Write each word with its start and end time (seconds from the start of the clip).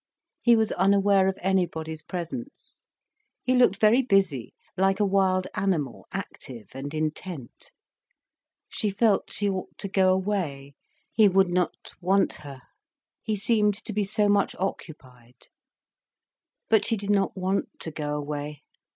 He 0.41 0.55
was 0.55 0.71
unaware 0.71 1.27
of 1.27 1.37
anybody's 1.43 2.01
presence. 2.01 2.87
He 3.43 3.53
looked 3.53 3.79
very 3.79 4.01
busy, 4.01 4.55
like 4.75 4.99
a 4.99 5.05
wild 5.05 5.45
animal, 5.53 6.07
active 6.11 6.69
and 6.73 6.91
intent. 6.91 7.69
She 8.67 8.89
felt 8.89 9.31
she 9.31 9.47
ought 9.47 9.77
to 9.77 9.87
go 9.87 10.11
away, 10.11 10.73
he 11.13 11.27
would 11.27 11.49
not 11.51 11.75
want 12.01 12.33
her. 12.37 12.63
He 13.21 13.35
seemed 13.35 13.75
to 13.85 13.93
be 13.93 14.03
so 14.03 14.27
much 14.27 14.55
occupied. 14.57 15.49
But 16.67 16.83
she 16.83 16.97
did 16.97 17.11
not 17.11 17.37
want 17.37 17.69
to 17.81 17.91
go 17.91 18.15
away. 18.17 18.63